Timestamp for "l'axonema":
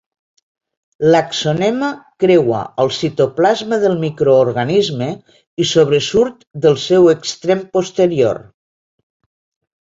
1.15-1.89